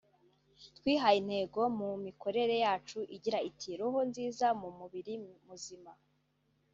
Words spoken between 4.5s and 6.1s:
mu mubiri muzima’”